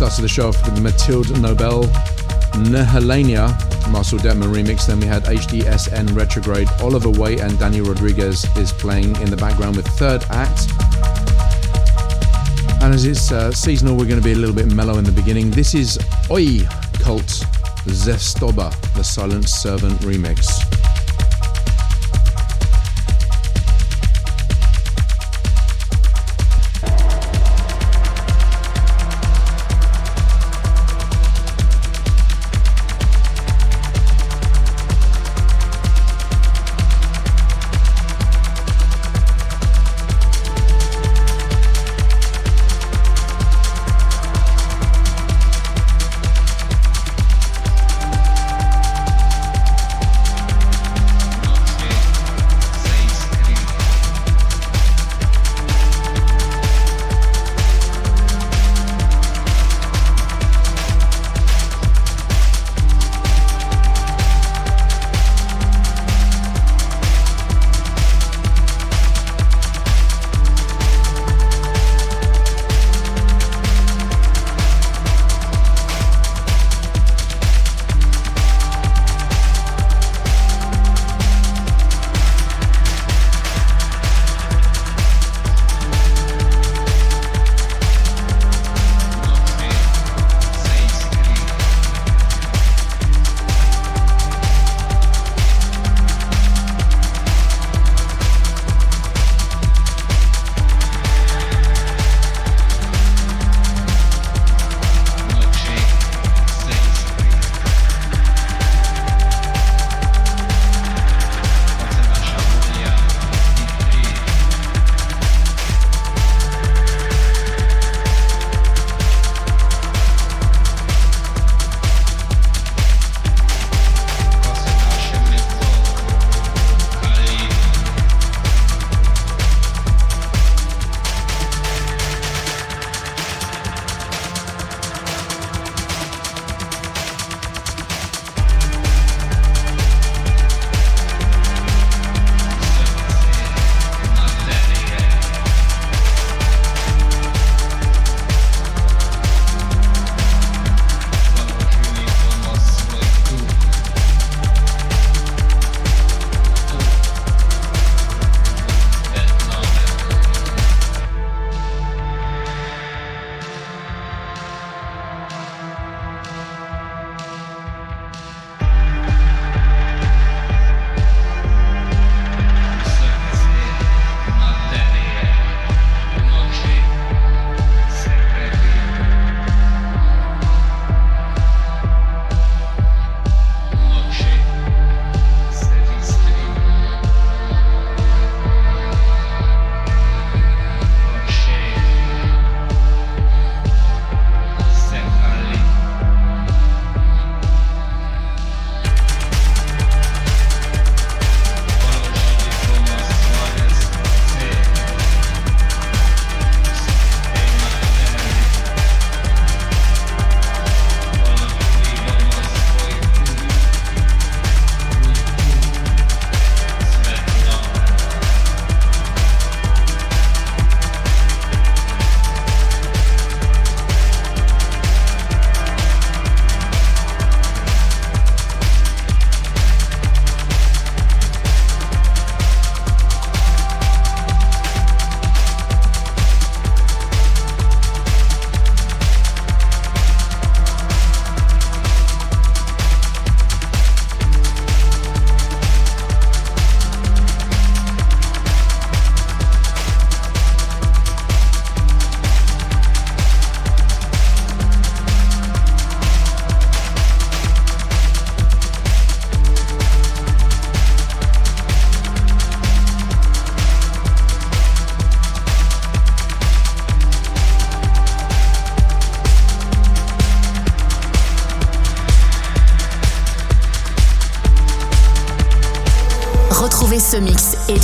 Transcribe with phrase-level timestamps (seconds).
[0.00, 1.82] Started the show off with Mathilde Nobel,
[2.72, 3.50] Nehelania,
[3.92, 4.86] Marcel Dettmann remix.
[4.86, 6.68] Then we had HDSN Retrograde.
[6.80, 10.70] Oliver Way and Danny Rodriguez is playing in the background with Third Act.
[12.82, 15.12] And as it's uh, seasonal, we're going to be a little bit mellow in the
[15.12, 15.50] beginning.
[15.50, 15.98] This is
[16.30, 16.60] Oi
[16.94, 17.44] Cult
[17.84, 20.59] Zestoba, the Silent Servant remix.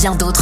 [0.06, 0.35] Bien d'autres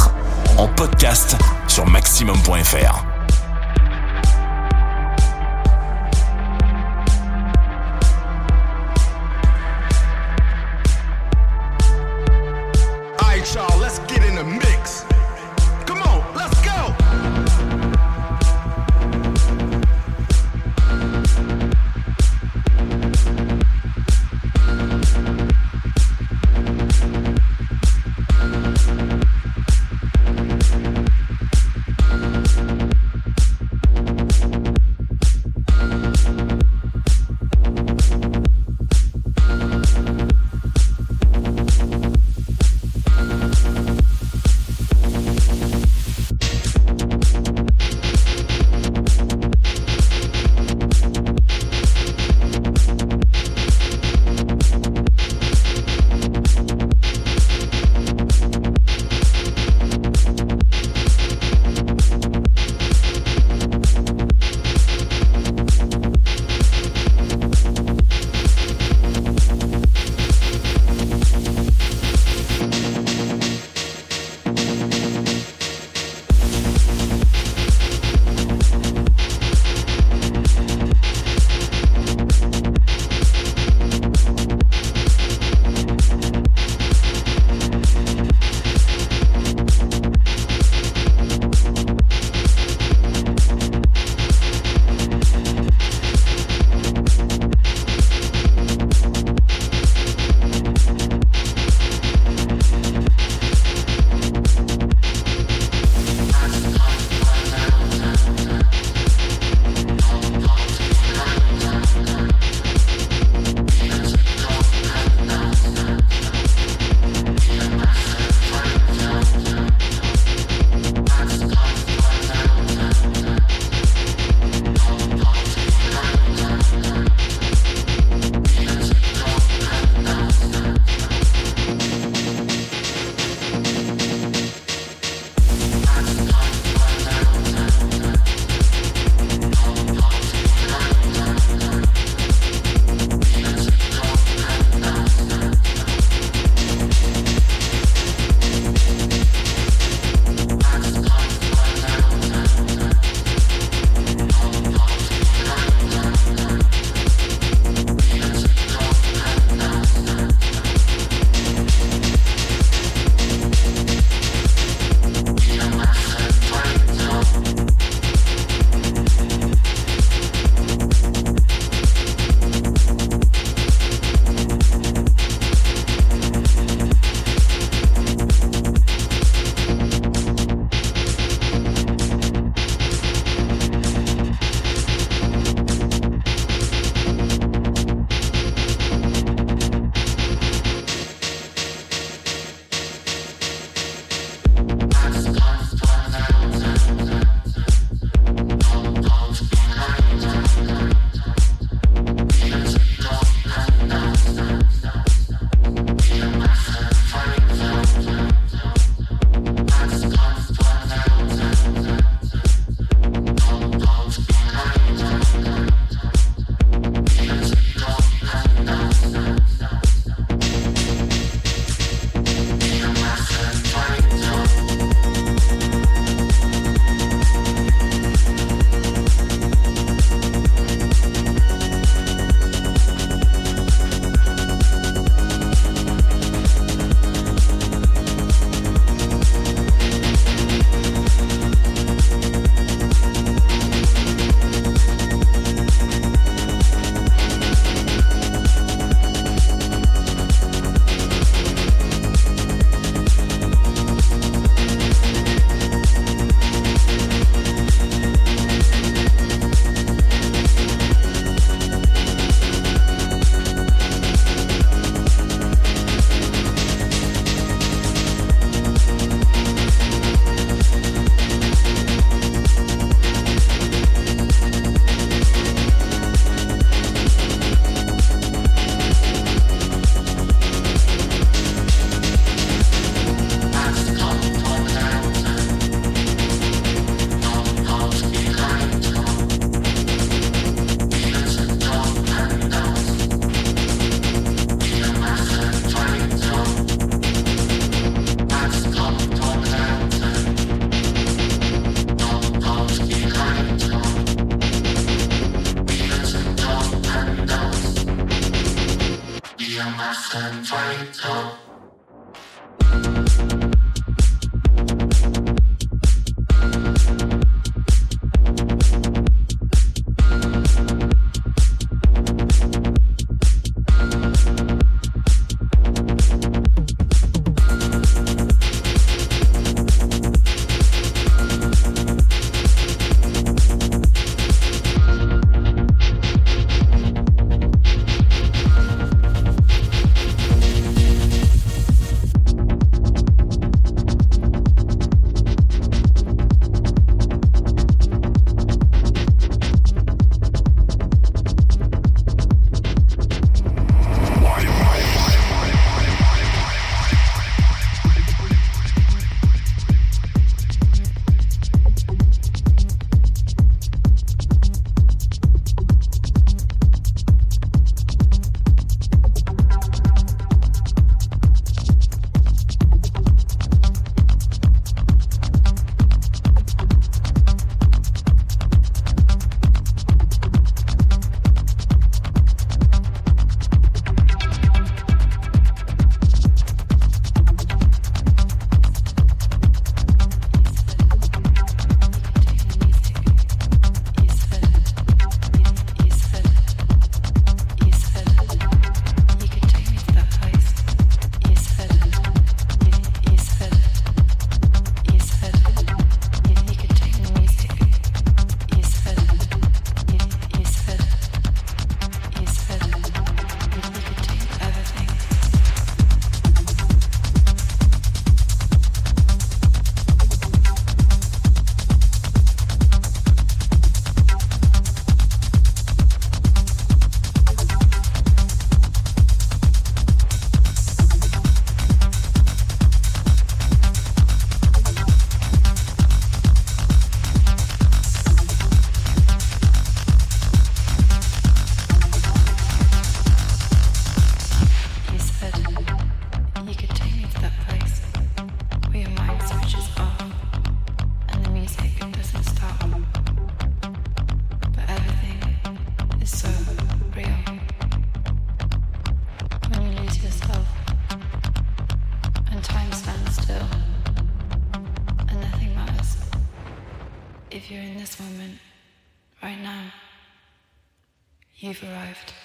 [471.45, 472.24] you've arrived.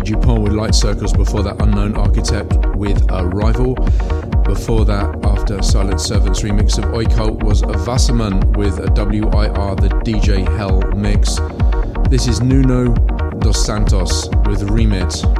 [0.00, 1.12] Anthony Dupont with Light Circles.
[1.12, 3.74] Before that, Unknown Architect with a Rival.
[4.44, 9.88] Before that, after Silent Servants remix of Occult, was a Wasserman with a WIR, the
[10.04, 11.38] DJ Hell mix.
[12.08, 12.94] This is Nuno
[13.40, 15.39] dos Santos with Remit.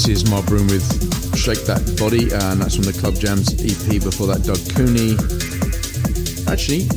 [0.00, 4.00] This is Mark Broom with Shake That Body, and that's from the Club Jams EP.
[4.00, 5.12] Before that, Doug Cooney.
[6.48, 6.88] Actually,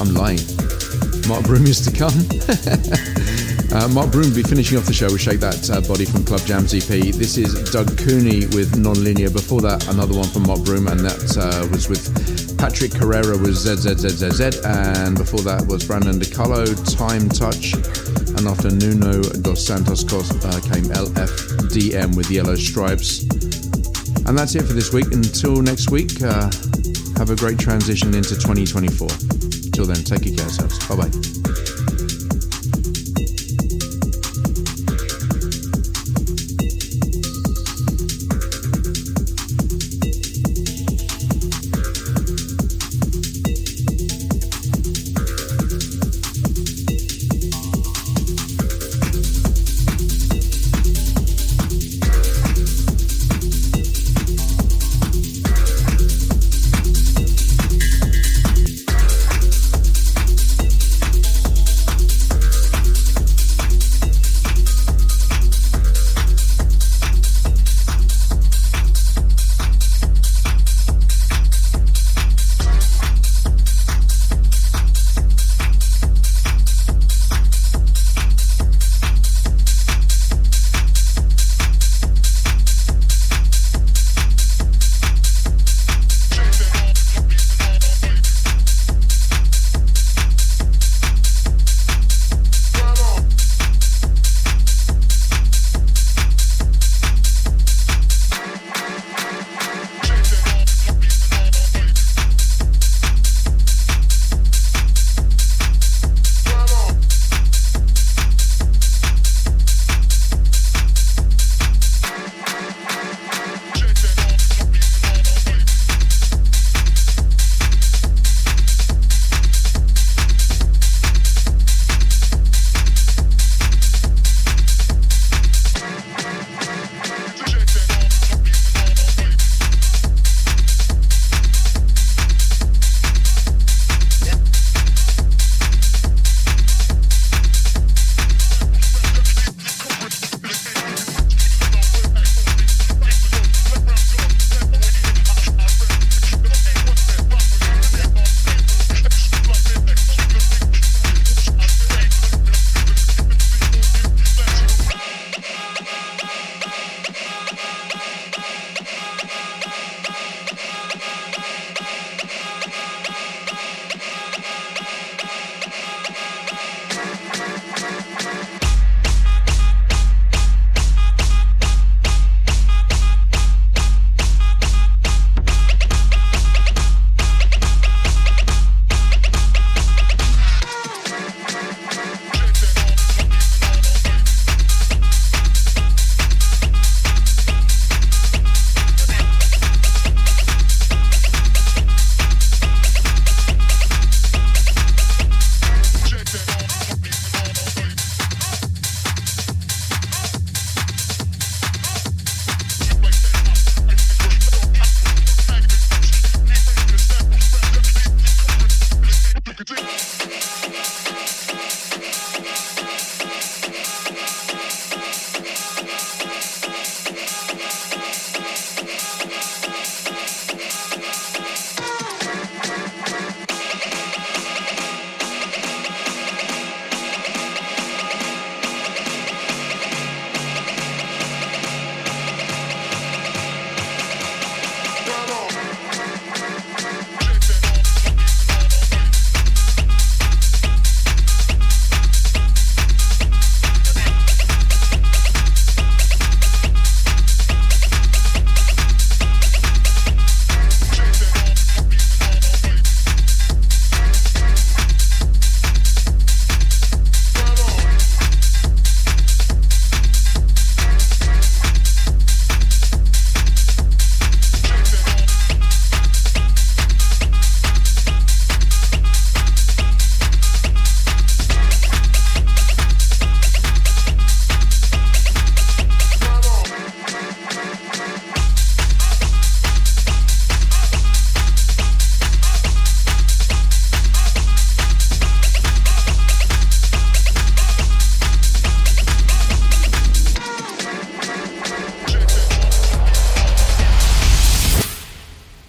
[0.00, 0.40] I'm lying.
[1.28, 2.16] Mark Broom is to come.
[3.76, 6.24] uh, Mark Broom will be finishing off the show with Shake That uh, Body from
[6.24, 7.12] Club Jams EP.
[7.12, 9.28] This is Doug Cooney with Nonlinear.
[9.28, 12.08] Before that, another one from Mark Broom, and that uh, was with
[12.56, 17.76] Patrick Carrera was ZZZZZ, and before that was Brandon DiCarlo, Time Touch,
[18.32, 20.88] and after Nuno dos Santos uh, came
[21.70, 23.22] LFDM with Yellow Stripes.
[24.26, 25.06] And that's it for this week.
[25.12, 26.50] Until next week, uh,
[27.16, 29.08] have a great transition into 2024.
[29.72, 30.88] Till then, take care of yourselves.
[30.88, 31.39] Bye bye.